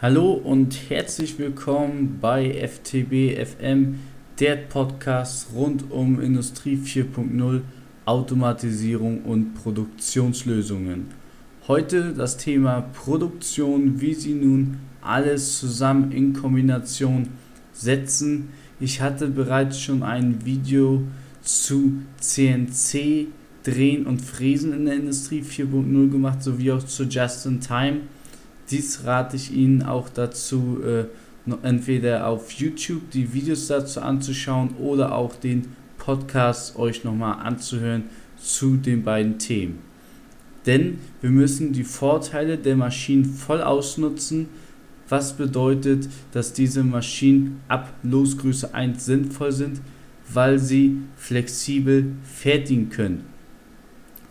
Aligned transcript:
Hallo 0.00 0.30
und 0.30 0.90
herzlich 0.90 1.40
willkommen 1.40 2.18
bei 2.20 2.52
FTB 2.52 3.36
FM, 3.36 3.98
der 4.38 4.54
Podcast 4.54 5.48
rund 5.52 5.90
um 5.90 6.20
Industrie 6.20 6.76
4.0, 6.76 7.62
Automatisierung 8.04 9.22
und 9.24 9.54
Produktionslösungen. 9.54 11.08
Heute 11.66 12.12
das 12.12 12.36
Thema 12.36 12.82
Produktion, 12.82 14.00
wie 14.00 14.14
Sie 14.14 14.34
nun 14.34 14.78
alles 15.00 15.58
zusammen 15.58 16.12
in 16.12 16.32
Kombination 16.32 17.30
setzen. 17.72 18.50
Ich 18.78 19.00
hatte 19.00 19.26
bereits 19.26 19.80
schon 19.80 20.04
ein 20.04 20.44
Video 20.44 21.02
zu 21.42 21.94
CNC 22.20 23.26
Drehen 23.64 24.06
und 24.06 24.20
Fräsen 24.20 24.72
in 24.74 24.84
der 24.84 24.94
Industrie 24.94 25.42
4.0 25.42 26.08
gemacht, 26.08 26.40
sowie 26.40 26.70
auch 26.70 26.84
zu 26.84 27.02
Just 27.02 27.46
in 27.46 27.58
Time 27.60 28.02
dies 28.70 29.04
rate 29.04 29.36
ich 29.36 29.52
Ihnen 29.52 29.82
auch 29.82 30.08
dazu, 30.08 30.78
äh, 30.84 31.04
entweder 31.62 32.26
auf 32.26 32.52
YouTube 32.52 33.10
die 33.10 33.32
Videos 33.32 33.68
dazu 33.68 34.00
anzuschauen 34.00 34.74
oder 34.78 35.14
auch 35.14 35.34
den 35.36 35.68
Podcast 35.96 36.76
euch 36.76 37.04
nochmal 37.04 37.40
anzuhören 37.40 38.04
zu 38.38 38.76
den 38.76 39.02
beiden 39.02 39.38
Themen. 39.38 39.78
Denn 40.66 40.98
wir 41.22 41.30
müssen 41.30 41.72
die 41.72 41.84
Vorteile 41.84 42.58
der 42.58 42.76
Maschinen 42.76 43.24
voll 43.24 43.62
ausnutzen, 43.62 44.48
was 45.08 45.32
bedeutet, 45.34 46.08
dass 46.32 46.52
diese 46.52 46.84
Maschinen 46.84 47.60
ab 47.68 47.94
Losgröße 48.02 48.74
1 48.74 49.04
sinnvoll 49.04 49.52
sind, 49.52 49.80
weil 50.30 50.58
sie 50.58 50.98
flexibel 51.16 52.12
fertigen 52.22 52.90
können. 52.90 53.24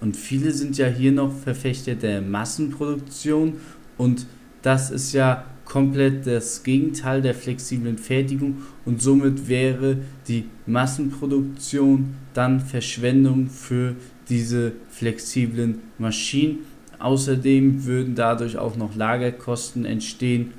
Und 0.00 0.16
viele 0.16 0.52
sind 0.52 0.78
ja 0.78 0.86
hier 0.86 1.12
noch 1.12 1.36
Verfechter 1.36 1.94
der 1.94 2.22
Massenproduktion 2.22 3.54
und 4.00 4.26
das 4.62 4.90
ist 4.90 5.12
ja 5.12 5.44
komplett 5.66 6.26
das 6.26 6.62
Gegenteil 6.62 7.20
der 7.20 7.34
flexiblen 7.34 7.98
Fertigung 7.98 8.62
und 8.86 9.02
somit 9.02 9.46
wäre 9.46 9.98
die 10.26 10.46
Massenproduktion 10.64 12.14
dann 12.32 12.60
Verschwendung 12.60 13.48
für 13.48 13.94
diese 14.30 14.72
flexiblen 14.88 15.80
Maschinen. 15.98 16.60
Außerdem 16.98 17.84
würden 17.84 18.14
dadurch 18.14 18.56
auch 18.56 18.76
noch 18.76 18.96
Lagerkosten 18.96 19.84
entstehen 19.84 20.52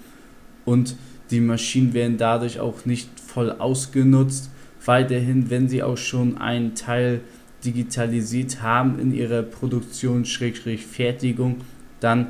und 0.63 0.95
die 1.31 1.39
Maschinen 1.39 1.95
werden 1.95 2.17
dadurch 2.17 2.59
auch 2.59 2.85
nicht 2.85 3.09
voll 3.19 3.51
ausgenutzt. 3.51 4.51
Weiterhin, 4.85 5.49
wenn 5.49 5.67
sie 5.67 5.81
auch 5.81 5.97
schon 5.97 6.37
einen 6.37 6.75
Teil 6.75 7.21
digitalisiert 7.65 8.61
haben 8.61 8.99
in 8.99 9.11
ihrer 9.11 9.41
Produktion-Fertigung, 9.41 11.61
dann 11.99 12.27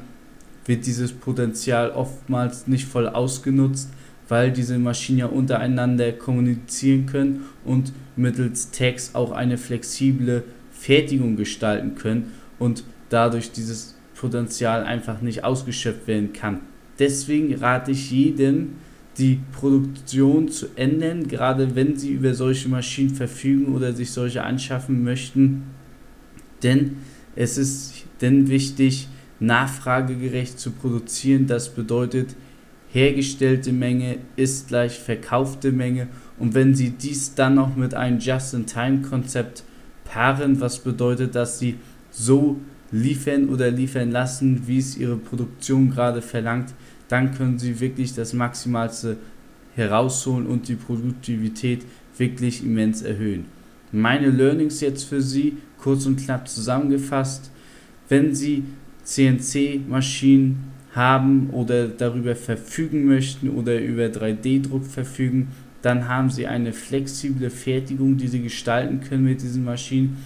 wird 0.65 0.85
dieses 0.85 1.11
Potenzial 1.11 1.91
oftmals 1.91 2.67
nicht 2.67 2.85
voll 2.85 3.07
ausgenutzt, 3.07 3.89
weil 4.27 4.51
diese 4.51 4.79
Maschinen 4.79 5.19
ja 5.19 5.25
untereinander 5.25 6.11
kommunizieren 6.13 7.05
können 7.05 7.45
und 7.65 7.91
mittels 8.15 8.71
Tags 8.71 9.13
auch 9.13 9.31
eine 9.31 9.57
flexible 9.57 10.43
Fertigung 10.71 11.35
gestalten 11.35 11.95
können 11.95 12.31
und 12.57 12.83
dadurch 13.09 13.51
dieses 13.51 13.95
Potenzial 14.15 14.83
einfach 14.83 15.21
nicht 15.21 15.43
ausgeschöpft 15.43 16.07
werden 16.07 16.31
kann. 16.31 16.61
Deswegen 16.99 17.55
rate 17.55 17.91
ich 17.91 18.11
jedem, 18.11 18.73
die 19.17 19.39
Produktion 19.51 20.49
zu 20.49 20.67
ändern, 20.75 21.27
gerade 21.27 21.75
wenn 21.75 21.97
sie 21.97 22.11
über 22.11 22.33
solche 22.33 22.69
Maschinen 22.69 23.09
verfügen 23.09 23.75
oder 23.75 23.93
sich 23.93 24.11
solche 24.11 24.43
anschaffen 24.43 25.03
möchten. 25.03 25.63
Denn 26.63 26.97
es 27.35 27.57
ist 27.57 28.05
denn 28.21 28.47
wichtig, 28.47 29.07
nachfragegerecht 29.41 30.57
zu 30.57 30.71
produzieren. 30.71 31.47
Das 31.47 31.73
bedeutet, 31.73 32.35
hergestellte 32.91 33.73
Menge 33.73 34.19
ist 34.37 34.69
gleich 34.69 34.99
verkaufte 34.99 35.71
Menge. 35.71 36.07
Und 36.39 36.53
wenn 36.53 36.75
Sie 36.75 36.91
dies 36.91 37.35
dann 37.35 37.55
noch 37.55 37.75
mit 37.75 37.93
einem 37.93 38.19
Just-in-Time-Konzept 38.19 39.63
paaren, 40.05 40.61
was 40.61 40.79
bedeutet, 40.79 41.35
dass 41.35 41.59
Sie 41.59 41.75
so 42.11 42.61
liefern 42.91 43.49
oder 43.49 43.71
liefern 43.71 44.11
lassen, 44.11 44.67
wie 44.67 44.77
es 44.77 44.97
Ihre 44.97 45.17
Produktion 45.17 45.89
gerade 45.89 46.21
verlangt, 46.21 46.73
dann 47.07 47.33
können 47.33 47.59
Sie 47.59 47.79
wirklich 47.79 48.13
das 48.13 48.33
Maximalste 48.33 49.17
herausholen 49.75 50.45
und 50.45 50.67
die 50.67 50.75
Produktivität 50.75 51.85
wirklich 52.17 52.63
immens 52.63 53.01
erhöhen. 53.01 53.45
Meine 53.91 54.29
Learnings 54.29 54.81
jetzt 54.81 55.03
für 55.03 55.21
Sie, 55.21 55.57
kurz 55.79 56.05
und 56.05 56.17
knapp 56.17 56.47
zusammengefasst. 56.47 57.51
Wenn 58.07 58.35
Sie 58.35 58.63
CNC-Maschinen 59.11 60.71
haben 60.93 61.49
oder 61.51 61.87
darüber 61.87 62.35
verfügen 62.35 63.05
möchten 63.05 63.49
oder 63.49 63.79
über 63.79 64.05
3D-Druck 64.05 64.85
verfügen, 64.85 65.49
dann 65.81 66.07
haben 66.07 66.29
sie 66.29 66.47
eine 66.47 66.73
flexible 66.73 67.49
Fertigung, 67.49 68.17
die 68.17 68.27
sie 68.27 68.41
gestalten 68.41 69.01
können 69.01 69.23
mit 69.23 69.41
diesen 69.41 69.63
Maschinen. 69.63 70.17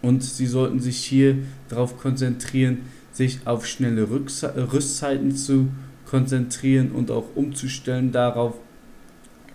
Und 0.00 0.24
sie 0.24 0.46
sollten 0.46 0.80
sich 0.80 0.96
hier 0.96 1.38
darauf 1.68 1.98
konzentrieren, 1.98 2.78
sich 3.12 3.40
auf 3.44 3.66
schnelle 3.66 4.08
Rüstzeiten 4.10 5.36
zu 5.36 5.68
konzentrieren 6.06 6.92
und 6.92 7.10
auch 7.10 7.26
umzustellen 7.34 8.10
darauf. 8.10 8.54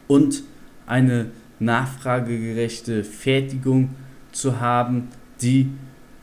Und 0.07 0.43
eine 0.85 1.31
nachfragegerechte 1.59 3.03
Fertigung 3.03 3.89
zu 4.31 4.59
haben, 4.59 5.07
die 5.41 5.69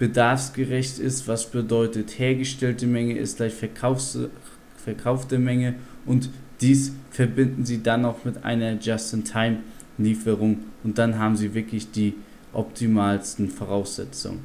bedarfsgerecht 0.05 0.99
ist, 0.99 1.27
was 1.29 1.51
bedeutet 1.51 2.19
hergestellte 2.19 2.87
Menge 2.87 3.17
ist 3.17 3.39
gleich 3.39 3.55
verkaufte 3.55 5.39
Menge 5.39 5.77
und 6.05 6.29
dies 6.61 6.93
verbinden 7.11 7.65
Sie 7.65 7.83
dann 7.83 8.05
auch 8.05 8.23
mit 8.23 8.45
einer 8.45 8.75
Just-in-Time-Lieferung 8.79 10.59
und 10.83 10.99
dann 10.99 11.19
haben 11.19 11.37
Sie 11.39 11.55
wirklich 11.55 11.91
die 11.91 12.13
optimalsten 12.53 13.49
Voraussetzungen. 13.49 14.41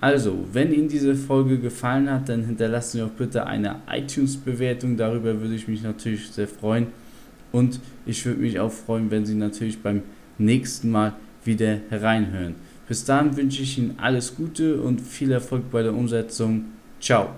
Also, 0.00 0.46
wenn 0.50 0.72
Ihnen 0.72 0.88
diese 0.88 1.14
Folge 1.14 1.58
gefallen 1.58 2.10
hat, 2.10 2.30
dann 2.30 2.44
hinterlassen 2.44 2.96
Sie 2.96 3.02
auch 3.02 3.10
bitte 3.10 3.46
eine 3.46 3.82
iTunes-Bewertung, 3.86 4.96
darüber 4.96 5.42
würde 5.42 5.56
ich 5.56 5.68
mich 5.68 5.82
natürlich 5.82 6.30
sehr 6.30 6.48
freuen 6.48 6.86
und 7.52 7.80
ich 8.06 8.24
würde 8.24 8.40
mich 8.40 8.58
auch 8.58 8.72
freuen, 8.72 9.10
wenn 9.10 9.26
Sie 9.26 9.34
natürlich 9.34 9.82
beim 9.82 10.00
nächsten 10.38 10.90
Mal 10.90 11.12
wieder 11.44 11.80
hereinhören. 11.90 12.54
Bis 12.90 13.04
dahin 13.04 13.36
wünsche 13.36 13.62
ich 13.62 13.78
Ihnen 13.78 14.00
alles 14.00 14.34
Gute 14.34 14.82
und 14.82 15.00
viel 15.00 15.30
Erfolg 15.30 15.70
bei 15.70 15.80
der 15.80 15.94
Umsetzung. 15.94 16.72
Ciao. 17.00 17.28